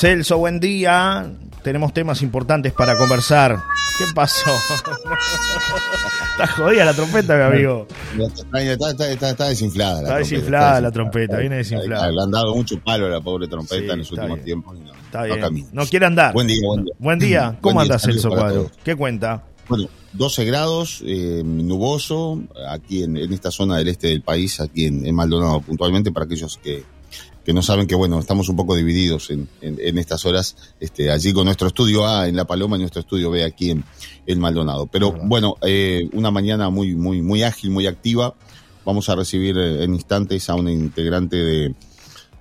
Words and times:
Celso, 0.00 0.38
buen 0.38 0.60
día. 0.60 1.30
Tenemos 1.62 1.92
temas 1.92 2.22
importantes 2.22 2.72
para 2.72 2.96
conversar. 2.96 3.58
¿Qué 3.98 4.06
pasó? 4.14 4.50
está 6.32 6.46
jodida 6.46 6.86
la 6.86 6.94
trompeta, 6.94 7.36
mi 7.36 7.42
amigo. 7.42 7.86
Está, 8.18 9.44
desinflada. 9.46 10.00
está 10.00 10.16
desinflada 10.16 10.80
la 10.80 10.90
trompeta, 10.90 11.36
viene 11.36 11.56
desinflada. 11.56 12.10
Le 12.10 12.22
han 12.22 12.30
dado 12.30 12.54
mucho 12.54 12.80
palo 12.80 13.08
a 13.08 13.08
la 13.10 13.20
pobre 13.20 13.46
trompeta 13.46 13.92
en 13.92 13.98
los 13.98 14.10
últimos 14.10 14.40
tiempos. 14.40 14.78
no, 14.78 14.90
está 14.90 15.50
bien. 15.50 15.68
No, 15.70 15.84
quiere 15.84 16.06
andar. 16.06 16.32
Buen 16.32 16.46
día, 16.46 16.66
buen 16.66 16.84
día. 16.86 16.94
Buen 16.98 17.18
día. 17.18 17.58
¿Cómo 17.60 17.82
anda 17.82 17.98
Celso 17.98 18.30
Cuadro? 18.30 18.70
¿Qué 18.82 18.96
cuenta? 18.96 19.44
Bueno, 19.68 19.90
12 20.14 20.46
grados, 20.46 21.02
eh, 21.04 21.42
nuboso, 21.44 22.40
aquí 22.70 23.02
en, 23.02 23.18
esta 23.18 23.50
zona 23.50 23.76
del 23.76 23.88
este 23.88 24.06
del 24.06 24.22
país, 24.22 24.60
aquí 24.60 24.86
en 24.86 25.14
Maldonado, 25.14 25.60
puntualmente 25.60 26.10
para 26.10 26.24
aquellos 26.24 26.56
que 26.56 26.84
que 27.44 27.52
no 27.52 27.62
saben 27.62 27.86
que, 27.86 27.94
bueno, 27.94 28.18
estamos 28.18 28.48
un 28.48 28.56
poco 28.56 28.76
divididos 28.76 29.30
en, 29.30 29.48
en, 29.60 29.98
estas 29.98 30.24
horas, 30.26 30.56
este, 30.78 31.10
allí 31.10 31.32
con 31.32 31.46
nuestro 31.46 31.68
estudio 31.68 32.06
A 32.06 32.28
en 32.28 32.36
La 32.36 32.44
Paloma 32.44 32.76
y 32.76 32.80
nuestro 32.80 33.00
estudio 33.00 33.30
B 33.30 33.44
aquí 33.44 33.70
en 33.70 33.84
el 34.26 34.38
Maldonado. 34.38 34.86
Pero 34.86 35.12
bueno, 35.12 35.56
eh, 35.62 36.08
una 36.12 36.30
mañana 36.30 36.70
muy, 36.70 36.94
muy, 36.94 37.22
muy 37.22 37.42
ágil, 37.42 37.70
muy 37.70 37.86
activa. 37.86 38.34
Vamos 38.84 39.08
a 39.08 39.16
recibir 39.16 39.56
eh, 39.56 39.84
en 39.84 39.94
instantes 39.94 40.48
a 40.50 40.54
una 40.54 40.70
integrante 40.70 41.36
de, 41.36 41.74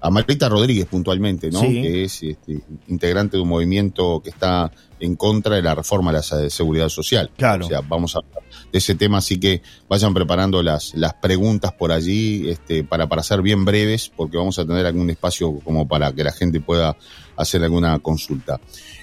a 0.01 0.09
Marita 0.09 0.47
Rodríguez 0.47 0.85
puntualmente, 0.85 1.51
¿no? 1.51 1.61
Que 1.61 2.03
es 2.03 2.23
este, 2.23 2.61
integrante 2.87 3.37
de 3.37 3.43
un 3.43 3.49
movimiento 3.49 4.21
que 4.23 4.29
está 4.29 4.71
en 4.99 5.15
contra 5.15 5.55
de 5.55 5.61
la 5.61 5.75
reforma 5.75 6.11
de 6.11 6.17
la 6.19 6.49
seguridad 6.49 6.89
social. 6.89 7.31
Claro. 7.37 7.65
O 7.65 7.69
sea, 7.69 7.81
vamos 7.81 8.15
a 8.15 8.19
hablar 8.19 8.43
de 8.71 8.77
ese 8.77 8.95
tema, 8.95 9.17
así 9.17 9.39
que 9.39 9.61
vayan 9.87 10.13
preparando 10.13 10.61
las, 10.63 10.93
las 10.95 11.13
preguntas 11.15 11.73
por 11.73 11.91
allí 11.91 12.49
este, 12.49 12.83
para, 12.83 13.07
para 13.07 13.23
ser 13.23 13.41
bien 13.41 13.65
breves, 13.65 14.11
porque 14.15 14.37
vamos 14.37 14.57
a 14.59 14.65
tener 14.65 14.85
algún 14.85 15.09
espacio 15.09 15.59
como 15.63 15.87
para 15.87 16.11
que 16.13 16.23
la 16.23 16.31
gente 16.31 16.59
pueda 16.61 16.95
hacer 17.35 17.63
alguna 17.63 17.99
consulta. 17.99 18.59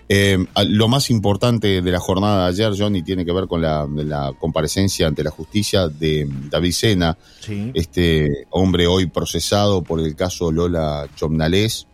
Eh, 0.09 0.39
lo 0.69 0.89
más 0.89 1.11
importante 1.11 1.83
de 1.83 1.91
la 1.91 1.99
jornada 1.99 2.45
de 2.45 2.49
ayer, 2.51 2.79
Johnny, 2.79 3.03
tiene 3.03 3.25
que 3.25 3.33
ver 3.33 3.47
con 3.49 3.61
la, 3.61 3.87
la 3.93 4.33
comparecencia 4.39 5.09
ante 5.09 5.25
la 5.25 5.31
justicia 5.31 5.89
de 5.89 6.29
David 6.49 6.73
Sena, 6.73 7.19
este 7.75 8.47
hombre 8.51 8.87
hoy 8.87 9.07
procesado 9.07 9.83
por 9.83 10.01
el 10.01 10.15
caso 10.15 10.53
Lola 10.53 11.09
Chomnalés, 11.17 11.87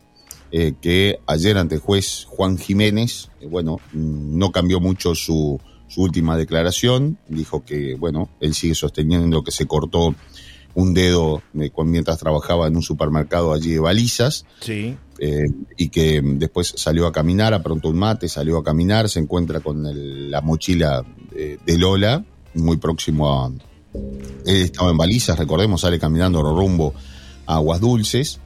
eh, 0.50 0.75
que 0.81 1.19
ayer 1.27 1.56
ante 1.56 1.77
el 1.77 1.81
juez 1.81 2.27
Juan 2.28 2.59
Jiménez, 2.59 3.31
eh, 3.41 3.47
bueno, 3.47 3.78
no 3.95 4.53
cambió 4.53 4.81
mucho 4.81 5.15
su, 5.15 5.59
su 5.89 6.03
última 6.03 6.37
declaración, 6.37 7.17
dijo 7.28 7.65
que, 7.65 7.94
bueno, 7.94 8.28
él 8.41 8.53
sigue 8.53 8.75
sosteniendo 8.75 9.42
que 9.42 9.50
se 9.50 9.67
cortó 9.67 10.15
un 10.75 10.94
dedo 10.94 11.42
mientras 11.53 12.19
trabajaba 12.19 12.67
en 12.67 12.77
un 12.77 12.83
supermercado 12.83 13.53
allí 13.53 13.72
de 13.72 13.81
balizas. 13.81 14.44
Sí. 14.61 14.97
Eh, 15.25 15.47
y 15.77 15.89
que 15.89 16.20
después 16.20 16.75
salió 16.77 17.06
a 17.06 17.12
caminar, 17.12 17.55
a 17.55 17.62
pronto 17.62 17.89
un 17.89 17.97
mate, 17.97 18.28
salió 18.28 18.59
a 18.59 18.65
caminar, 18.65 19.09
se 19.09 19.20
encuentra 19.20 19.61
con 19.61 19.84
la 20.28 20.41
mochila 20.41 21.05
de, 21.31 21.78
Lola, 21.78 22.25
muy 22.55 22.78
próximo 22.78 23.31
a... 23.33 23.53
Él 24.45 24.62
estaba 24.62 24.91
en 24.91 24.97
balizas, 24.97 25.39
recordemos, 25.39 25.83
sale 25.83 26.00
caminando 26.00 26.43
rumbo 26.43 26.93
a 27.47 27.55
Aguas 27.55 27.81
Dulces. 27.81 28.41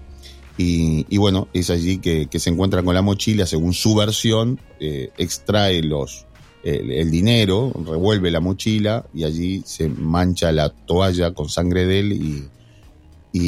Y, 0.58 1.16
bueno, 1.16 1.48
es 1.54 1.70
allí 1.70 1.96
que, 1.96 2.28
se 2.38 2.50
encuentra 2.50 2.82
con 2.82 2.94
la 2.94 3.00
mochila, 3.00 3.46
según 3.46 3.72
su 3.72 3.94
versión, 3.94 4.60
eh, 4.78 5.12
extrae 5.16 5.82
los, 5.82 6.26
el, 6.62 7.10
dinero, 7.10 7.72
revuelve 7.86 8.30
la 8.30 8.40
mochila 8.40 9.06
y 9.14 9.24
allí 9.24 9.62
se 9.64 9.88
mancha 9.88 10.52
la 10.52 10.68
toalla 10.68 11.32
con 11.32 11.48
sangre 11.48 11.86
de 11.86 12.00
él 12.00 12.12
y, 12.12 12.48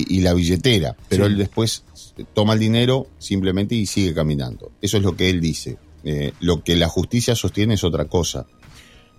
y, 0.08 0.20
la 0.20 0.34
billetera. 0.34 0.96
Pero 1.08 1.26
él 1.26 1.36
después 1.36 1.84
toma 2.34 2.54
el 2.54 2.58
dinero 2.58 3.06
simplemente 3.18 3.74
y 3.74 3.86
sigue 3.86 4.14
caminando. 4.14 4.72
Eso 4.80 4.96
es 4.96 5.02
lo 5.02 5.16
que 5.16 5.30
él 5.30 5.40
dice. 5.40 5.78
Eh, 6.04 6.32
lo 6.40 6.62
que 6.62 6.76
la 6.76 6.88
justicia 6.88 7.34
sostiene 7.34 7.74
es 7.74 7.84
otra 7.84 8.06
cosa. 8.06 8.46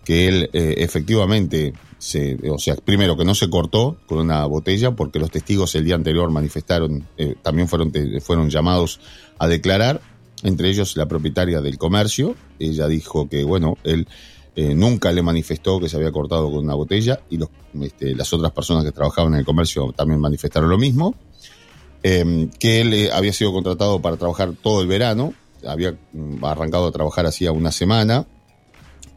Que 0.03 0.27
él 0.27 0.49
eh, 0.53 0.75
efectivamente, 0.77 1.73
se, 1.97 2.37
o 2.49 2.57
sea, 2.57 2.75
primero 2.75 3.17
que 3.17 3.25
no 3.25 3.35
se 3.35 3.49
cortó 3.49 3.97
con 4.07 4.19
una 4.19 4.45
botella 4.45 4.95
porque 4.95 5.19
los 5.19 5.31
testigos 5.31 5.75
el 5.75 5.85
día 5.85 5.95
anterior 5.95 6.29
manifestaron, 6.31 7.07
eh, 7.17 7.35
también 7.41 7.67
fueron, 7.67 7.91
fueron 8.21 8.49
llamados 8.49 8.99
a 9.37 9.47
declarar, 9.47 10.01
entre 10.43 10.69
ellos 10.69 10.95
la 10.95 11.07
propietaria 11.07 11.61
del 11.61 11.77
comercio. 11.77 12.35
Ella 12.59 12.87
dijo 12.87 13.27
que, 13.27 13.43
bueno, 13.43 13.77
él 13.83 14.07
nunca 14.75 15.11
le 15.11 15.21
manifestó 15.21 15.79
que 15.79 15.89
se 15.89 15.97
había 15.97 16.11
cortado 16.11 16.51
con 16.51 16.63
una 16.63 16.75
botella 16.75 17.19
y 17.29 17.39
este, 17.81 18.15
las 18.15 18.31
otras 18.33 18.51
personas 18.51 18.83
que 18.83 18.91
trabajaban 18.91 19.33
en 19.33 19.39
el 19.39 19.45
comercio 19.45 19.93
también 19.95 20.19
manifestaron 20.19 20.69
lo 20.69 20.77
mismo. 20.77 21.15
Em, 22.01 22.49
que 22.49 22.81
él 22.81 22.93
eh, 22.93 23.09
había 23.11 23.33
sido 23.33 23.51
contratado 23.51 24.01
para 24.01 24.15
trabajar 24.15 24.53
todo 24.61 24.81
el 24.81 24.87
verano, 24.87 25.33
había 25.67 25.97
mm, 26.13 26.43
arrancado 26.45 26.87
a 26.87 26.91
trabajar 26.91 27.25
hacía 27.25 27.51
una 27.51 27.71
semana, 27.71 28.25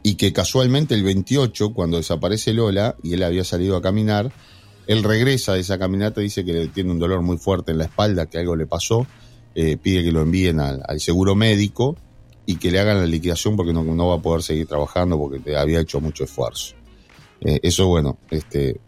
y 0.03 0.15
que 0.15 0.33
casualmente 0.33 0.93
el 0.93 1.03
28, 1.03 1.73
cuando 1.73 1.97
desaparece 1.97 2.53
Lola 2.53 2.95
y 3.01 3.13
él 3.13 3.23
había 3.23 3.45
salido 3.45 3.77
a 3.77 3.81
caminar, 3.81 4.33
él 4.85 5.01
regresa 5.01 5.53
de 5.53 5.61
esa 5.61 5.79
caminata, 5.79 6.19
dice 6.19 6.43
que 6.43 6.67
tiene 6.67 6.91
un 6.91 6.99
dolor 6.99 7.21
muy 7.21 7.37
fuerte 7.37 7.71
en 7.71 7.77
la 7.77 7.85
espalda, 7.85 8.25
que 8.25 8.37
algo 8.37 8.57
le 8.57 8.67
pasó, 8.67 9.07
eh, 9.55 9.77
pide 9.77 10.03
que 10.03 10.11
lo 10.11 10.21
envíen 10.21 10.59
al, 10.59 10.99
seguro 10.99 11.35
médico 11.35 11.95
y 12.45 12.57
que 12.57 12.71
le 12.71 12.79
hagan 12.79 12.99
la 12.99 13.05
liquidación 13.05 13.55
porque 13.55 13.73
no, 13.73 13.83
no 13.83 14.07
va 14.07 14.15
a 14.15 14.21
poder 14.21 14.43
seguir 14.43 14.67
trabajando 14.67 15.17
porque 15.17 15.55
había 15.55 15.79
hecho 15.79 16.01
mucho 16.01 16.23
esfuerzo. 16.23 16.75
Eh, 17.41 17.59
eso, 17.63 17.87
bueno, 17.87 18.17
este, 18.31 18.79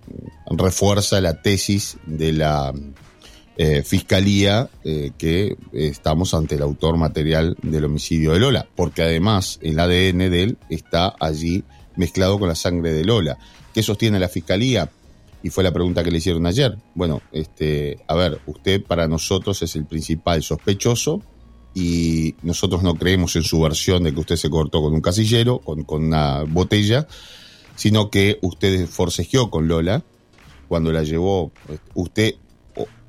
refuerza 0.50 1.20
la 1.20 1.42
tesis 1.42 1.98
de 2.06 2.32
la 2.32 2.74
eh, 3.58 3.84
fiscalía 3.84 4.70
eh, 4.84 5.12
que 5.18 5.58
estamos 5.74 6.34
ante 6.34 6.56
el 6.56 6.62
autor 6.62 6.98
material 6.98 7.58
del 7.62 7.86
homicidio 7.86 8.32
de 8.34 8.40
Lola, 8.40 8.68
porque 8.76 9.02
además 9.02 9.60
el 9.62 9.80
ADN 9.80 10.30
de 10.30 10.44
él 10.44 10.58
está 10.70 11.16
allí 11.20 11.64
mezclado 11.98 12.40
con 12.40 12.48
la 12.48 12.56
sangre 12.56 12.94
de 12.94 13.04
Lola. 13.04 13.38
¿Qué 13.74 13.84
sostiene 13.84 14.20
la 14.20 14.30
fiscalía? 14.30 14.90
Y 15.44 15.50
fue 15.50 15.64
la 15.64 15.74
pregunta 15.74 16.04
que 16.04 16.12
le 16.12 16.18
hicieron 16.18 16.46
ayer. 16.48 16.78
Bueno, 16.96 17.22
este, 17.32 18.00
a 18.08 18.16
ver, 18.16 18.40
usted 18.46 18.84
para 18.84 19.08
nosotros 19.08 19.62
es 19.62 19.76
el 19.76 19.86
principal 19.86 20.42
sospechoso 20.44 21.22
y 21.76 22.36
nosotros 22.42 22.82
no 22.84 22.96
creemos 22.96 23.36
en 23.36 23.44
su 23.44 23.60
versión 23.60 24.04
de 24.04 24.14
que 24.14 24.22
usted 24.22 24.38
se 24.38 24.50
cortó 24.50 24.82
con 24.82 24.94
un 24.94 25.02
casillero, 25.02 25.60
con, 25.60 25.84
con 25.84 26.06
una 26.06 26.44
botella, 26.44 27.06
sino 27.76 28.10
que 28.10 28.40
usted 28.42 28.88
forcejeó 28.88 29.52
con 29.52 29.68
Lola 29.68 30.02
cuando 30.70 30.94
la 30.94 31.04
llevó. 31.04 31.52
Usted 31.94 32.36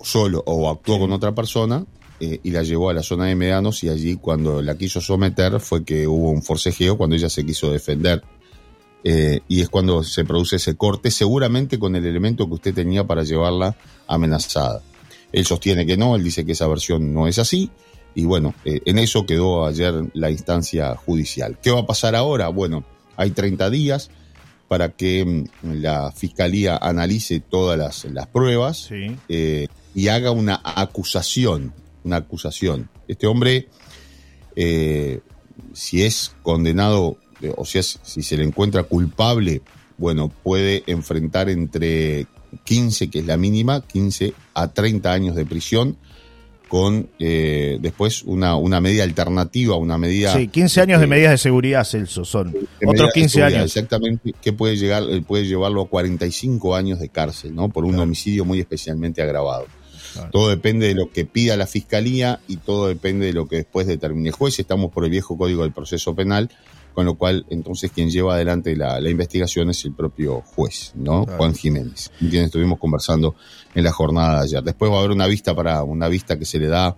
solo 0.02 0.42
o 0.46 0.68
actuó 0.68 0.98
con 0.98 1.12
otra 1.12 1.32
persona 1.32 1.86
eh, 2.18 2.40
y 2.42 2.50
la 2.50 2.64
llevó 2.64 2.90
a 2.90 2.94
la 2.94 3.04
zona 3.04 3.26
de 3.26 3.36
medianos 3.36 3.84
y 3.84 3.88
allí 3.88 4.16
cuando 4.16 4.60
la 4.60 4.76
quiso 4.76 5.00
someter 5.00 5.60
fue 5.60 5.84
que 5.84 6.08
hubo 6.08 6.30
un 6.30 6.42
forcejeo 6.42 6.98
cuando 6.98 7.14
ella 7.14 7.28
se 7.28 7.46
quiso 7.46 7.70
defender 7.70 8.22
eh, 9.04 9.40
y 9.46 9.60
es 9.60 9.68
cuando 9.68 10.02
se 10.02 10.24
produce 10.24 10.56
ese 10.56 10.76
corte 10.76 11.12
seguramente 11.12 11.78
con 11.78 11.94
el 11.94 12.04
elemento 12.04 12.48
que 12.48 12.54
usted 12.54 12.74
tenía 12.74 13.04
para 13.04 13.22
llevarla 13.22 13.76
amenazada. 14.08 14.82
Él 15.30 15.46
sostiene 15.46 15.86
que 15.86 15.96
no, 15.96 16.16
él 16.16 16.24
dice 16.24 16.44
que 16.44 16.52
esa 16.52 16.66
versión 16.66 17.14
no 17.14 17.28
es 17.28 17.38
así 17.38 17.70
y 18.16 18.24
bueno, 18.24 18.54
eh, 18.64 18.80
en 18.86 18.98
eso 18.98 19.26
quedó 19.26 19.66
ayer 19.66 19.92
la 20.14 20.30
instancia 20.30 20.96
judicial. 20.96 21.58
¿Qué 21.62 21.70
va 21.70 21.80
a 21.80 21.86
pasar 21.86 22.16
ahora? 22.16 22.48
Bueno, 22.48 22.82
hay 23.14 23.30
30 23.30 23.68
días 23.68 24.10
para 24.68 24.92
que 24.92 25.22
mm, 25.22 25.82
la 25.82 26.10
fiscalía 26.12 26.78
analice 26.78 27.40
todas 27.40 28.06
las, 28.08 28.26
pruebas 28.28 28.88
eh, 29.28 29.68
y 29.94 30.08
haga 30.08 30.30
una 30.30 30.62
acusación, 30.64 31.74
una 32.04 32.16
acusación. 32.16 32.88
Este 33.06 33.26
hombre, 33.26 33.68
eh, 34.56 35.20
si 35.74 36.02
es 36.02 36.34
condenado, 36.42 37.18
o 37.58 37.66
sea, 37.66 37.82
si 37.82 38.22
se 38.22 38.38
le 38.38 38.44
encuentra 38.44 38.84
culpable, 38.84 39.60
bueno, 39.98 40.32
puede 40.42 40.84
enfrentar 40.86 41.50
entre 41.50 42.26
15, 42.64 43.10
que 43.10 43.18
es 43.18 43.26
la 43.26 43.36
mínima, 43.36 43.86
15 43.86 44.32
a 44.54 44.68
30 44.68 45.12
años 45.12 45.36
de 45.36 45.44
prisión 45.44 45.98
con 46.68 47.08
eh, 47.18 47.78
después 47.80 48.22
una, 48.24 48.56
una 48.56 48.80
medida 48.80 49.04
alternativa, 49.04 49.76
una 49.76 49.98
medida... 49.98 50.34
Sí, 50.34 50.48
15 50.48 50.80
años 50.80 51.00
de 51.00 51.06
medidas 51.06 51.32
de 51.32 51.38
seguridad, 51.38 51.84
Celso, 51.84 52.24
son 52.24 52.54
otros 52.84 53.10
15 53.12 53.42
años. 53.42 53.64
Exactamente, 53.64 54.34
que 54.40 54.52
puede, 54.52 54.76
llegar, 54.76 55.04
eh, 55.08 55.22
puede 55.22 55.44
llevarlo 55.44 55.82
a 55.82 55.88
45 55.88 56.74
años 56.74 56.98
de 56.98 57.08
cárcel, 57.08 57.54
¿no? 57.54 57.68
Por 57.68 57.84
un 57.84 57.98
homicidio 57.98 58.44
muy 58.44 58.58
especialmente 58.58 59.22
agravado. 59.22 59.66
Todo 60.32 60.48
depende 60.48 60.88
de 60.88 60.94
lo 60.94 61.10
que 61.10 61.26
pida 61.26 61.56
la 61.56 61.66
fiscalía 61.66 62.40
y 62.48 62.56
todo 62.56 62.88
depende 62.88 63.26
de 63.26 63.32
lo 63.34 63.46
que 63.46 63.56
después 63.56 63.86
determine 63.86 64.30
el 64.30 64.34
juez. 64.34 64.58
Estamos 64.58 64.90
por 64.90 65.04
el 65.04 65.10
viejo 65.10 65.36
código 65.36 65.62
del 65.62 65.72
proceso 65.72 66.14
penal, 66.14 66.50
con 66.96 67.04
lo 67.04 67.16
cual 67.16 67.44
entonces 67.50 67.90
quien 67.90 68.08
lleva 68.08 68.36
adelante 68.36 68.74
la, 68.74 68.98
investigación 69.06 69.68
es 69.68 69.84
el 69.84 69.92
propio 69.92 70.40
juez, 70.40 70.92
¿no? 70.94 71.26
Juan 71.26 71.54
Jiménez, 71.54 72.10
quien 72.18 72.44
estuvimos 72.44 72.78
conversando 72.78 73.34
en 73.74 73.84
la 73.84 73.92
jornada 73.92 74.38
de 74.38 74.44
ayer. 74.44 74.62
Después 74.62 74.90
va 74.90 74.96
a 74.96 74.98
haber 75.00 75.10
una 75.10 75.26
vista 75.26 75.54
para 75.54 75.82
una 75.82 76.08
vista 76.08 76.38
que 76.38 76.46
se 76.46 76.58
le 76.58 76.68
da 76.68 76.96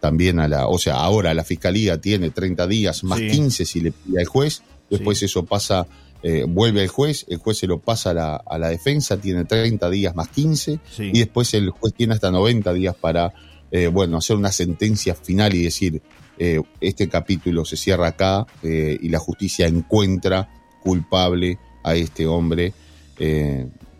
también 0.00 0.38
a 0.38 0.48
la, 0.48 0.68
o 0.68 0.78
sea, 0.78 0.96
ahora 0.96 1.32
la 1.32 1.44
fiscalía 1.44 1.98
tiene 1.98 2.28
30 2.28 2.66
días 2.66 3.04
más 3.04 3.20
15 3.20 3.64
si 3.64 3.80
le 3.80 3.92
pide 3.92 4.20
al 4.20 4.26
juez, 4.26 4.62
después 4.90 5.22
eso 5.22 5.46
pasa, 5.46 5.86
eh, 6.22 6.44
vuelve 6.46 6.82
al 6.82 6.88
juez, 6.88 7.24
el 7.30 7.38
juez 7.38 7.56
se 7.56 7.66
lo 7.66 7.78
pasa 7.78 8.10
a 8.10 8.14
la, 8.14 8.36
a 8.36 8.58
la 8.58 8.68
defensa, 8.68 9.16
tiene 9.16 9.46
30 9.46 9.88
días 9.88 10.14
más 10.14 10.28
15 10.28 10.78
y 10.98 11.20
después 11.20 11.54
el 11.54 11.70
juez 11.70 11.94
tiene 11.94 12.12
hasta 12.12 12.30
90 12.30 12.70
días 12.74 12.94
para 12.94 13.32
eh, 13.70 13.86
bueno, 13.86 14.18
hacer 14.18 14.36
una 14.36 14.52
sentencia 14.52 15.14
final 15.14 15.54
y 15.54 15.62
decir, 15.62 16.02
eh, 16.38 16.60
este 16.80 17.08
capítulo 17.08 17.64
se 17.64 17.76
cierra 17.76 18.08
acá 18.08 18.46
eh, 18.62 18.96
y 19.00 19.08
la 19.08 19.18
justicia 19.18 19.66
encuentra 19.66 20.48
culpable 20.82 21.58
a 21.82 21.94
este 21.94 22.26
hombre 22.26 22.72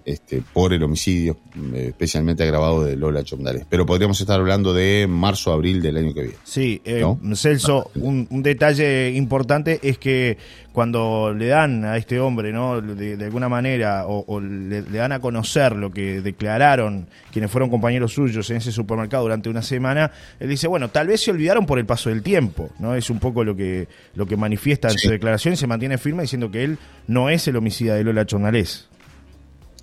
este, 0.08 0.42
por 0.54 0.72
el 0.72 0.82
homicidio, 0.82 1.36
eh, 1.74 1.88
especialmente 1.88 2.42
agravado 2.42 2.82
de 2.82 2.96
Lola 2.96 3.22
Chomdales. 3.22 3.66
Pero 3.68 3.84
podríamos 3.84 4.18
estar 4.18 4.40
hablando 4.40 4.72
de 4.72 5.06
marzo, 5.06 5.52
abril 5.52 5.82
del 5.82 5.98
año 5.98 6.14
que 6.14 6.22
viene. 6.22 6.36
Sí, 6.44 6.80
eh, 6.86 7.04
Celso, 7.34 7.90
un, 7.96 8.26
detalle 8.42 9.10
importante 9.10 9.78
es 9.82 9.98
que 9.98 10.38
cuando 10.72 11.34
le 11.34 11.48
dan 11.48 11.84
a 11.84 11.98
este 11.98 12.20
hombre, 12.20 12.52
¿no? 12.52 12.80
De, 12.80 13.22
alguna 13.22 13.50
manera, 13.50 14.06
o, 14.06 14.40
le, 14.40 14.80
dan 14.82 15.12
a 15.12 15.20
conocer 15.20 15.76
lo 15.76 15.90
que 15.90 16.22
declararon 16.22 17.06
quienes 17.30 17.50
fueron 17.50 17.68
compañeros 17.68 18.14
suyos 18.14 18.48
en 18.48 18.56
ese 18.56 18.72
supermercado 18.72 19.24
durante 19.24 19.50
una 19.50 19.60
semana, 19.60 20.10
él 20.40 20.48
dice, 20.48 20.68
bueno, 20.68 20.88
tal 20.88 21.08
vez 21.08 21.20
se 21.20 21.30
olvidaron 21.30 21.66
por 21.66 21.78
el 21.78 21.84
paso 21.84 22.08
del 22.08 22.22
tiempo, 22.22 22.70
¿no? 22.78 22.94
Es 22.94 23.10
un 23.10 23.18
poco 23.18 23.44
lo 23.44 23.54
que, 23.54 23.88
lo 24.14 24.24
que 24.24 24.38
manifiesta 24.38 24.88
en 24.88 24.98
su 24.98 25.10
declaración 25.10 25.52
y 25.52 25.58
se 25.58 25.66
mantiene 25.66 25.98
firme 25.98 26.22
diciendo 26.22 26.50
que 26.50 26.64
él 26.64 26.78
no 27.06 27.28
es 27.28 27.46
el 27.46 27.56
homicida 27.56 27.94
de 27.94 28.04
Lola 28.04 28.24
Chomdales. 28.24 28.88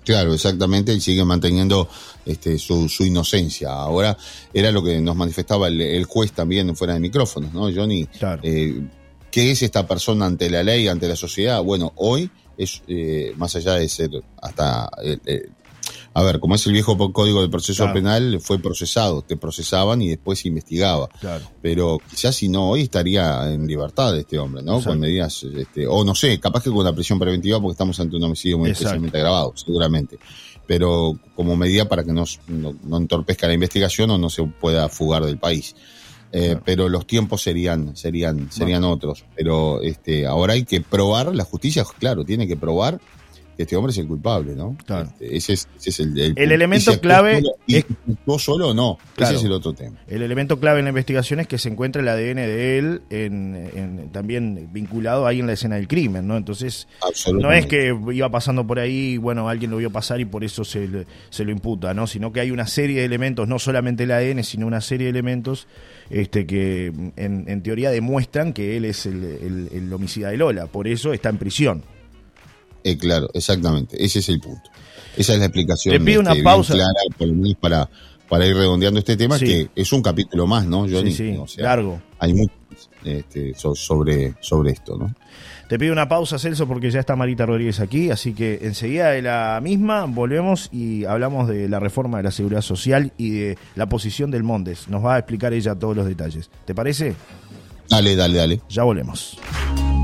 Claro, 0.06 0.32
exactamente, 0.34 0.94
y 0.94 1.00
sigue 1.00 1.24
manteniendo 1.24 1.88
este, 2.24 2.60
su, 2.60 2.88
su, 2.88 3.04
inocencia. 3.04 3.70
Ahora 3.72 4.16
era 4.54 4.70
lo 4.70 4.80
que 4.80 5.00
nos 5.00 5.16
manifestaba 5.16 5.66
el, 5.66 6.04
juez 6.04 6.30
también 6.30 6.76
fuera 6.76 6.94
de 6.94 7.00
micrófonos, 7.00 7.52
¿no, 7.52 7.62
Johnny? 7.74 8.06
Claro. 8.06 8.40
Eh, 8.44 8.82
¿Qué 9.32 9.50
es 9.50 9.62
esta 9.62 9.84
persona 9.84 10.26
ante 10.26 10.48
la 10.48 10.62
ley, 10.62 10.86
ante 10.86 11.08
la 11.08 11.16
sociedad? 11.16 11.60
Bueno, 11.60 11.92
hoy 11.96 12.30
es, 12.56 12.82
eh, 12.86 13.32
más 13.36 13.56
allá 13.56 13.74
de 13.74 13.88
ser 13.88 14.10
hasta 14.40 14.88
eh, 15.02 15.48
a 16.16 16.22
ver, 16.22 16.40
como 16.40 16.54
es 16.54 16.66
el 16.66 16.72
viejo 16.72 16.96
código 17.12 17.42
del 17.42 17.50
proceso 17.50 17.92
penal, 17.92 18.40
fue 18.40 18.58
procesado, 18.58 19.20
te 19.20 19.36
procesaban 19.36 20.00
y 20.00 20.08
después 20.08 20.38
se 20.38 20.48
investigaba. 20.48 21.08
Claro. 21.20 21.44
Pero 21.60 21.98
quizás 22.08 22.34
si 22.34 22.48
no, 22.48 22.70
hoy 22.70 22.84
estaría 22.84 23.52
en 23.52 23.66
libertad 23.66 24.16
este 24.16 24.38
hombre, 24.38 24.62
¿no? 24.62 24.82
Con 24.82 24.98
medidas, 24.98 25.42
este, 25.42 25.86
o 25.86 26.04
no 26.04 26.14
sé, 26.14 26.40
capaz 26.40 26.62
que 26.62 26.70
con 26.70 26.82
la 26.86 26.94
prisión 26.94 27.18
preventiva 27.18 27.60
porque 27.60 27.72
estamos 27.72 28.00
ante 28.00 28.16
un 28.16 28.24
homicidio 28.24 28.56
muy 28.56 28.70
especialmente 28.70 29.18
agravado, 29.18 29.52
seguramente. 29.56 30.18
Pero 30.66 31.20
como 31.34 31.54
medida 31.54 31.86
para 31.86 32.02
que 32.02 32.14
no, 32.14 32.24
no, 32.48 32.96
entorpezca 32.96 33.46
la 33.46 33.52
investigación 33.52 34.10
o 34.10 34.16
no 34.16 34.30
se 34.30 34.42
pueda 34.42 34.88
fugar 34.88 35.22
del 35.22 35.36
país. 35.36 35.76
Eh, 36.32 36.56
pero 36.64 36.88
los 36.88 37.06
tiempos 37.06 37.42
serían 37.42 37.96
serían 37.96 38.50
serían 38.50 38.82
otros 38.82 39.24
pero 39.36 39.80
este 39.80 40.26
ahora 40.26 40.54
hay 40.54 40.64
que 40.64 40.80
probar 40.80 41.32
la 41.32 41.44
justicia 41.44 41.84
claro 42.00 42.24
tiene 42.24 42.48
que 42.48 42.56
probar 42.56 43.00
este 43.58 43.74
hombre 43.76 43.90
es 43.90 43.98
el 43.98 44.06
culpable, 44.06 44.54
¿no? 44.54 44.76
Claro. 44.84 45.08
Este, 45.18 45.36
ese, 45.36 45.52
es, 45.54 45.68
ese 45.78 45.90
es, 45.90 46.00
el, 46.00 46.18
el, 46.36 46.52
elemento 46.52 46.98
clave. 47.00 47.42
¿Y 47.66 47.84
solo 48.38 48.68
o 48.68 48.74
no? 48.74 48.98
ese 49.16 49.34
es 49.34 49.44
el 49.44 49.52
otro 49.52 49.72
tema. 49.72 49.96
El 50.06 50.22
elemento 50.22 50.60
clave 50.60 50.80
en 50.80 50.84
la 50.84 50.90
investigación 50.90 51.40
es 51.40 51.46
que 51.46 51.56
se 51.58 51.68
encuentra 51.68 52.02
el 52.02 52.08
ADN 52.08 52.36
de 52.36 52.78
él 52.78 53.02
en, 53.10 54.10
también 54.12 54.68
vinculado 54.72 55.26
ahí 55.26 55.40
en 55.40 55.46
la 55.46 55.54
escena 55.54 55.76
del 55.76 55.88
crimen, 55.88 56.26
¿no? 56.26 56.36
Entonces, 56.36 56.86
no 57.32 57.52
es 57.52 57.66
que 57.66 57.96
iba 58.12 58.30
pasando 58.30 58.66
por 58.66 58.78
ahí 58.78 59.14
y, 59.14 59.16
bueno, 59.16 59.48
alguien 59.48 59.70
lo 59.70 59.78
vio 59.78 59.90
pasar 59.90 60.20
y 60.20 60.24
por 60.24 60.44
eso 60.44 60.64
se, 60.64 61.06
se 61.30 61.44
lo 61.44 61.50
imputa, 61.50 61.94
¿no? 61.94 62.06
Sino 62.06 62.32
que 62.32 62.40
hay 62.40 62.50
una 62.50 62.66
serie 62.66 63.00
de 63.00 63.04
elementos, 63.04 63.48
no 63.48 63.58
solamente 63.58 64.04
el 64.04 64.12
ADN, 64.12 64.44
sino 64.44 64.66
una 64.66 64.80
serie 64.80 65.06
de 65.06 65.10
elementos 65.10 65.66
este, 66.10 66.46
que 66.46 66.86
en, 67.16 67.44
en 67.48 67.62
teoría 67.62 67.90
demuestran 67.90 68.52
que 68.52 68.76
él 68.76 68.84
es 68.84 69.06
el, 69.06 69.68
el 69.72 69.92
homicida 69.92 70.28
de 70.28 70.36
Lola. 70.36 70.66
Por 70.66 70.88
eso 70.88 71.12
está 71.12 71.30
en 71.30 71.38
prisión. 71.38 71.95
Eh, 72.86 72.96
claro, 72.96 73.28
exactamente. 73.34 74.02
Ese 74.02 74.20
es 74.20 74.28
el 74.28 74.38
punto. 74.38 74.70
Esa 75.16 75.32
es 75.32 75.40
la 75.40 75.46
explicación. 75.46 75.92
Te 75.92 76.04
pido 76.04 76.20
una 76.20 76.30
este, 76.30 76.44
pausa. 76.44 76.74
para, 77.58 77.90
para 78.28 78.46
ir 78.46 78.54
redondeando 78.54 79.00
este 79.00 79.16
tema, 79.16 79.40
que 79.40 79.70
es 79.74 79.92
un 79.92 80.02
capítulo 80.02 80.46
más, 80.46 80.66
¿no, 80.66 80.86
Johnny? 80.88 81.10
Sí, 81.10 81.36
largo. 81.56 82.00
Hay 82.20 82.32
mucho 82.32 82.52
este, 83.04 83.54
sobre, 83.56 84.34
sobre 84.40 84.70
esto, 84.70 84.96
¿no? 84.96 85.12
Te 85.68 85.80
pido 85.80 85.92
una 85.92 86.08
pausa, 86.08 86.38
Celso, 86.38 86.68
porque 86.68 86.92
ya 86.92 87.00
está 87.00 87.16
Marita 87.16 87.44
Rodríguez 87.44 87.80
aquí, 87.80 88.10
así 88.10 88.34
que 88.34 88.60
enseguida 88.62 89.10
de 89.10 89.22
la 89.22 89.58
misma 89.60 90.04
volvemos 90.04 90.68
y 90.72 91.04
hablamos 91.06 91.48
de 91.48 91.68
la 91.68 91.80
reforma 91.80 92.18
de 92.18 92.22
la 92.22 92.30
seguridad 92.30 92.62
social 92.62 93.12
y 93.18 93.30
de 93.30 93.58
la 93.74 93.88
posición 93.88 94.30
del 94.30 94.44
Mondes. 94.44 94.86
Nos 94.86 95.04
va 95.04 95.16
a 95.16 95.18
explicar 95.18 95.52
ella 95.52 95.74
todos 95.74 95.96
los 95.96 96.06
detalles. 96.06 96.50
¿Te 96.64 96.72
parece? 96.72 97.16
Dale, 97.90 98.14
dale, 98.14 98.38
dale. 98.38 98.60
Ya 98.68 98.84
volvemos. 98.84 99.38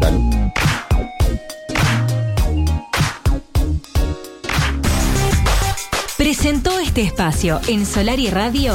Dale. 0.01 0.42
Presentó 6.43 6.77
este 6.81 7.03
espacio 7.03 7.61
en 7.69 7.87
Solar 7.87 8.19
y 8.19 8.29
Radio. 8.29 8.75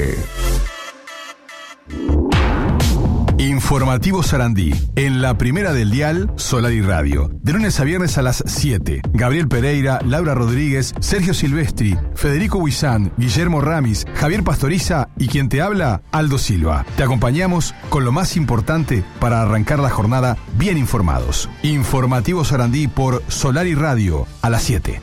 Informativo 3.71 4.21
Sarandí, 4.21 4.73
en 4.95 5.21
la 5.21 5.37
primera 5.37 5.73
del 5.73 5.91
dial 5.91 6.31
Solar 6.35 6.73
y 6.73 6.81
Radio, 6.81 7.31
de 7.41 7.53
lunes 7.53 7.79
a 7.79 7.83
viernes 7.83 8.17
a 8.17 8.21
las 8.21 8.43
7. 8.45 9.01
Gabriel 9.13 9.47
Pereira, 9.47 9.99
Laura 10.05 10.35
Rodríguez, 10.35 10.93
Sergio 10.99 11.33
Silvestri, 11.33 11.97
Federico 12.13 12.57
Huizán, 12.57 13.11
Guillermo 13.17 13.61
Ramis, 13.61 14.05
Javier 14.13 14.43
Pastoriza 14.43 15.09
y 15.17 15.27
quien 15.27 15.49
te 15.49 15.61
habla, 15.61 16.03
Aldo 16.11 16.37
Silva. 16.37 16.85
Te 16.97 17.03
acompañamos 17.03 17.73
con 17.89 18.05
lo 18.05 18.11
más 18.11 18.35
importante 18.35 19.03
para 19.19 19.41
arrancar 19.41 19.79
la 19.79 19.89
jornada 19.89 20.37
bien 20.57 20.77
informados. 20.77 21.49
Informativo 21.63 22.43
Sarandí 22.45 22.87
por 22.87 23.23
Solar 23.27 23.67
y 23.67 23.73
Radio, 23.75 24.27
a 24.41 24.49
las 24.49 24.63
7. 24.63 25.01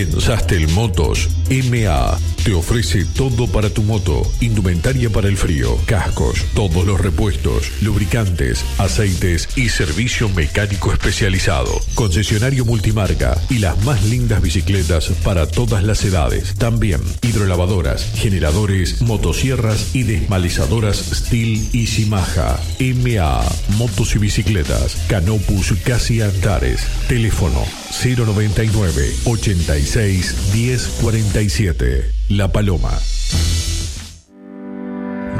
Pensaste 0.00 0.56
el 0.56 0.66
Motos 0.68 1.28
MA 1.50 2.16
te 2.44 2.54
ofrece 2.54 3.04
todo 3.04 3.46
para 3.48 3.68
tu 3.68 3.82
moto, 3.82 4.22
indumentaria 4.40 5.10
para 5.10 5.28
el 5.28 5.36
frío, 5.36 5.76
cascos, 5.84 6.42
todos 6.54 6.86
los 6.86 6.98
repuestos, 6.98 7.70
lubricantes, 7.82 8.64
aceites 8.78 9.48
y 9.56 9.68
servicio 9.68 10.28
mecánico 10.30 10.90
especializado. 10.90 11.70
Concesionario 11.94 12.64
multimarca 12.64 13.36
y 13.50 13.58
las 13.58 13.84
más 13.84 14.02
lindas 14.04 14.40
bicicletas 14.40 15.10
para 15.22 15.46
todas 15.46 15.84
las 15.84 16.02
edades. 16.02 16.54
También 16.54 17.02
hidrolavadoras, 17.20 18.10
generadores, 18.14 19.02
motosierras 19.02 19.94
y 19.94 20.04
desmalizadoras 20.04 20.96
Steel 20.96 21.68
y 21.72 21.88
Simaja. 21.88 22.58
MA, 22.78 23.42
motos 23.76 24.14
y 24.14 24.18
bicicletas. 24.18 24.96
Canopus 25.08 25.74
Casi 25.84 26.22
Antares. 26.22 26.86
Teléfono 27.06 27.66
099 28.02 29.12
86 29.24 29.89
1047. 29.96 32.12
La 32.28 32.52
Paloma. 32.52 32.92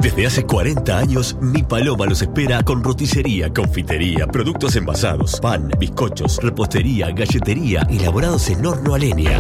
Desde 0.03 0.27
hace 0.27 0.43
40 0.43 0.99
años, 0.99 1.37
Mi 1.41 1.63
Paloma 1.63 2.07
los 2.07 2.21
espera 2.21 2.61
con 2.65 2.83
roticería, 2.83 3.53
confitería, 3.53 4.27
productos 4.27 4.75
envasados, 4.75 5.39
pan, 5.41 5.71
bizcochos, 5.79 6.41
repostería, 6.43 7.13
galletería, 7.13 7.87
elaborados 7.91 8.49
en 8.49 8.67
horno 8.67 8.97
a 8.97 8.99
leña. 8.99 9.39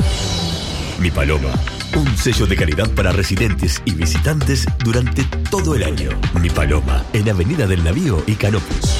Mi 1.00 1.10
Paloma, 1.10 1.50
un 1.96 2.16
sello 2.16 2.46
de 2.46 2.54
calidad 2.54 2.88
para 2.90 3.10
residentes 3.10 3.82
y 3.84 3.94
visitantes 3.94 4.64
durante 4.84 5.24
todo 5.50 5.74
el 5.74 5.82
año. 5.82 6.10
Mi 6.40 6.50
Paloma, 6.50 7.04
en 7.14 7.28
Avenida 7.28 7.66
del 7.66 7.82
Navío 7.82 8.22
y 8.28 8.34
Canopus. 8.34 8.99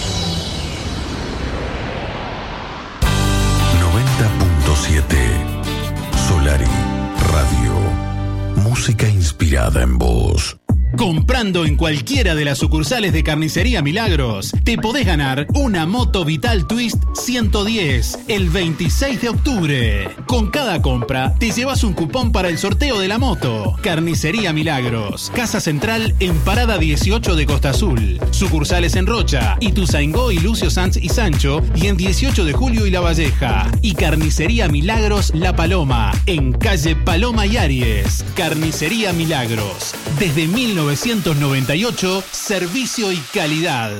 Música 8.80 9.06
inspirada 9.06 9.82
en 9.82 9.98
voz. 9.98 10.59
Comprando 10.96 11.64
en 11.64 11.76
cualquiera 11.76 12.34
de 12.34 12.44
las 12.44 12.58
sucursales 12.58 13.12
de 13.12 13.22
Carnicería 13.22 13.80
Milagros, 13.80 14.52
te 14.64 14.76
podés 14.76 15.06
ganar 15.06 15.46
una 15.54 15.86
moto 15.86 16.24
Vital 16.24 16.66
Twist 16.66 17.02
110 17.14 18.18
el 18.28 18.50
26 18.50 19.20
de 19.22 19.28
octubre. 19.28 20.08
Con 20.26 20.50
cada 20.50 20.82
compra, 20.82 21.34
te 21.38 21.52
llevas 21.52 21.84
un 21.84 21.94
cupón 21.94 22.32
para 22.32 22.48
el 22.48 22.58
sorteo 22.58 22.98
de 22.98 23.08
la 23.08 23.18
moto. 23.18 23.76
Carnicería 23.82 24.52
Milagros, 24.52 25.30
Casa 25.34 25.60
Central 25.60 26.14
en 26.20 26.36
Parada 26.40 26.76
18 26.76 27.36
de 27.36 27.46
Costa 27.46 27.70
Azul. 27.70 28.20
Sucursales 28.30 28.96
en 28.96 29.06
Rocha, 29.06 29.56
Ituzaingó 29.60 30.32
y 30.32 30.38
Lucio 30.38 30.70
Sanz 30.70 30.96
y 30.96 31.08
Sancho, 31.08 31.62
y 31.74 31.86
en 31.86 31.96
18 31.96 32.44
de 32.44 32.52
Julio 32.52 32.86
y 32.86 32.90
La 32.90 33.00
Valleja. 33.00 33.70
Y 33.80 33.94
Carnicería 33.94 34.68
Milagros 34.68 35.32
La 35.34 35.54
Paloma, 35.54 36.12
en 36.26 36.52
calle 36.52 36.96
Paloma 36.96 37.46
y 37.46 37.56
Aries. 37.56 38.24
Carnicería 38.34 39.12
Milagros, 39.12 39.94
desde 40.20 40.46
1998, 40.46 42.22
servicio 42.30 43.10
y 43.10 43.16
calidad. 43.32 43.90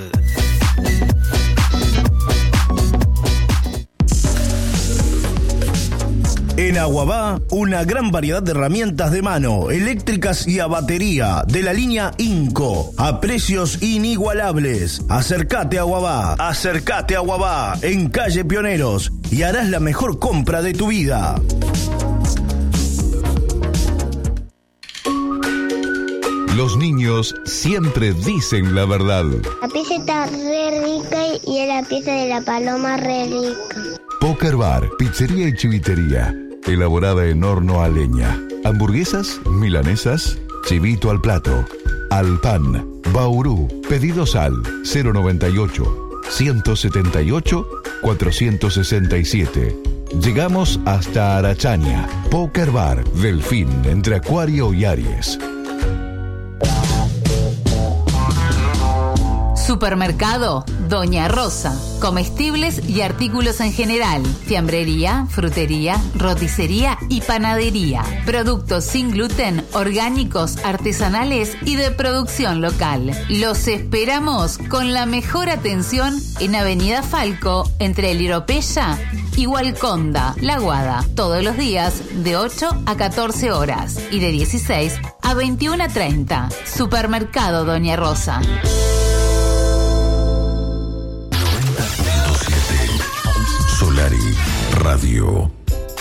En 6.59 6.77
Aguabá, 6.77 7.41
una 7.51 7.85
gran 7.85 8.11
variedad 8.11 8.43
de 8.43 8.51
herramientas 8.51 9.13
de 9.13 9.23
mano, 9.23 9.71
eléctricas 9.71 10.47
y 10.47 10.61
a 10.61 10.67
batería, 10.67 11.43
de 11.47 11.63
la 11.63 11.73
línea 11.73 12.11
Inco, 12.19 12.93
a 12.99 13.19
precios 13.19 13.83
inigualables. 13.83 15.03
Acércate 15.09 15.79
a 15.79 15.81
Aguabá, 15.81 16.35
acércate 16.35 17.17
a 17.17 17.21
Aguabá, 17.21 17.79
en 17.81 18.11
calle 18.11 18.45
Pioneros, 18.45 19.11
y 19.31 19.43
harás 19.43 19.71
la 19.71 19.81
mejor 19.81 20.19
compra 20.19 20.61
de 20.61 20.75
tu 20.75 20.89
vida. 20.89 21.41
Los 26.57 26.77
niños 26.77 27.35
siempre 27.45 28.13
dicen 28.13 28.75
la 28.75 28.85
verdad. 28.85 29.25
La 29.63 29.69
pieza 29.69 29.95
está 29.95 30.27
re 30.27 30.83
rica 30.85 31.23
y 31.47 31.67
la 31.67 31.83
pieza 31.89 32.13
de 32.13 32.29
la 32.29 32.41
paloma 32.41 32.97
re 32.97 33.27
rica. 33.27 33.77
Poker 34.21 34.57
Bar, 34.57 34.91
pizzería 34.99 35.49
y 35.49 35.55
chivitería. 35.55 36.35
Elaborada 36.67 37.27
en 37.27 37.45
horno 37.45 37.83
a 37.83 37.89
leña. 37.89 38.37
Hamburguesas, 38.65 39.41
milanesas, 39.47 40.39
chivito 40.67 41.11
al 41.11 41.21
plato. 41.21 41.65
Al 42.11 42.41
pan, 42.41 43.01
Bauru. 43.13 43.69
Pedidos 43.89 44.35
al 44.35 44.61
098 44.83 46.21
178 46.29 47.69
467. 48.03 49.77
Llegamos 50.21 50.81
hasta 50.85 51.39
Arachaña. 51.39 52.09
Poker 52.31 52.73
Bar, 52.73 53.05
Delfín, 53.13 53.69
entre 53.85 54.17
Acuario 54.17 54.75
y 54.75 54.85
Aries. 54.85 55.39
Supermercado 59.71 60.65
Doña 60.89 61.29
Rosa. 61.29 61.81
Comestibles 62.01 62.89
y 62.89 63.03
artículos 63.03 63.61
en 63.61 63.73
general. 63.73 64.27
Fiambrería, 64.27 65.29
frutería, 65.31 65.97
roticería 66.17 66.99
y 67.09 67.21
panadería. 67.21 68.03
Productos 68.27 68.83
sin 68.83 69.13
gluten, 69.13 69.65
orgánicos, 69.73 70.57
artesanales 70.65 71.57
y 71.65 71.77
de 71.77 71.93
producción 71.93 72.61
local. 72.61 73.13
Los 73.29 73.69
esperamos 73.69 74.59
con 74.59 74.93
la 74.93 75.07
mejor 75.07 75.49
atención 75.49 76.21
en 76.41 76.57
Avenida 76.57 77.05
Falco, 77.05 77.71
entre 77.79 78.11
el 78.11 78.23
Iropeya 78.23 78.99
y 79.37 79.47
Hualconda, 79.47 80.35
La 80.41 80.59
Guada. 80.59 81.05
Todos 81.15 81.45
los 81.45 81.57
días 81.57 82.03
de 82.25 82.37
8 82.37 82.83
a 82.87 82.97
14 82.97 83.53
horas 83.53 84.01
y 84.11 84.19
de 84.19 84.33
16 84.33 84.95
a 85.23 85.35
21 85.35 85.85
a 85.85 85.87
30. 85.87 86.49
Supermercado 86.67 87.65
Doña 87.65 87.95
Rosa. 87.95 88.41
Radio. 94.81 95.60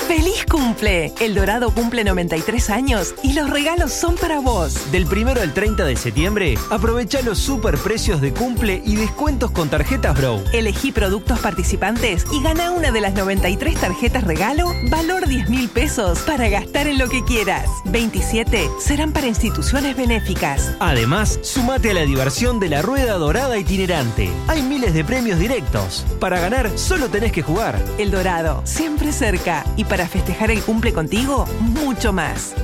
¡Feliz 0.10 0.44
cumple! 0.50 1.14
El 1.20 1.36
Dorado 1.36 1.70
cumple 1.70 2.04
93 2.04 2.72
años 2.72 3.14
y 3.22 3.34
los 3.34 3.48
regalos 3.48 3.94
son 3.94 4.16
para 4.16 4.40
vos. 4.40 4.92
Del 4.92 5.06
primero 5.06 5.40
al 5.40 5.54
30 5.54 5.86
de 5.86 5.96
septiembre, 5.96 6.58
aprovecha 6.72 7.22
los 7.22 7.38
super 7.38 7.78
precios 7.78 8.20
de 8.20 8.34
cumple 8.34 8.82
y 8.84 8.96
descuentos 8.96 9.52
con 9.52 9.70
tarjetas 9.70 10.18
Bro. 10.18 10.42
Elegí 10.52 10.92
productos 10.92 11.38
participantes 11.38 12.26
y 12.32 12.42
gana 12.42 12.72
una 12.72 12.90
de 12.90 13.02
las 13.02 13.14
93 13.14 13.76
tarjetas 13.76 14.24
regalo, 14.24 14.74
valor 14.90 15.28
10 15.28 15.48
mil 15.48 15.70
pesos, 15.70 16.18
para 16.22 16.50
gastar 16.50 16.88
en 16.88 16.98
lo 16.98 17.08
que 17.08 17.24
quieras. 17.24 17.70
27 17.86 18.68
serán 18.80 19.14
para 19.14 19.28
instituciones 19.28 19.96
benéficas. 19.96 20.74
Además, 20.80 21.38
sumate 21.44 21.92
a 21.92 21.94
la 21.94 22.02
diversión 22.02 22.60
de 22.60 22.70
la 22.70 22.82
rueda 22.82 23.14
dorada 23.14 23.60
itinerante. 23.60 24.32
Hay 24.48 24.64
miles 24.64 24.96
de 24.96 25.04
premios 25.04 25.38
directos. 25.38 26.04
Para 26.20 26.40
ganar, 26.40 26.80
solo 26.80 27.10
tenés 27.10 27.32
que 27.32 27.44
jugar. 27.44 27.80
El 28.00 28.10
Dorado, 28.10 28.64
siempre 28.66 29.12
cerca. 29.12 29.64
Y 29.76 29.86
para 30.00 30.08
festejar 30.08 30.50
el 30.50 30.62
cumple 30.62 30.94
contigo, 30.94 31.46
mucho 31.60 32.14
más. 32.14 32.56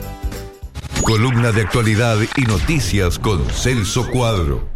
Columna 1.04 1.51
de 1.51 1.63
actualidad 1.63 2.18
y 2.38 2.44
noticias 2.44 3.20
con 3.20 3.46
Celso 3.50 4.10
Cuadro. 4.10 4.75